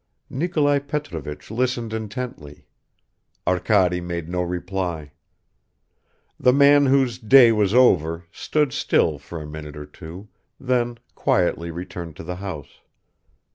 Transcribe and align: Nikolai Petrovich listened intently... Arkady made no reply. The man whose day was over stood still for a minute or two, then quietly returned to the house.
Nikolai 0.31 0.79
Petrovich 0.79 1.51
listened 1.51 1.93
intently... 1.93 2.65
Arkady 3.45 4.01
made 4.01 4.29
no 4.29 4.41
reply. 4.41 5.11
The 6.39 6.51
man 6.51 6.87
whose 6.87 7.19
day 7.19 7.51
was 7.51 7.75
over 7.75 8.25
stood 8.31 8.73
still 8.73 9.19
for 9.19 9.39
a 9.39 9.45
minute 9.45 9.77
or 9.77 9.85
two, 9.85 10.27
then 10.59 10.97
quietly 11.13 11.69
returned 11.69 12.15
to 12.15 12.23
the 12.23 12.37
house. 12.37 12.79